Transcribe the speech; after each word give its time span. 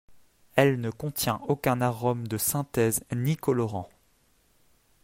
Elle 0.55 0.81
ne 0.81 0.89
contient 0.89 1.39
aucun 1.47 1.79
arôme 1.79 2.27
de 2.27 2.39
synthèse, 2.39 3.03
ni 3.15 3.37
colorants. 3.37 3.91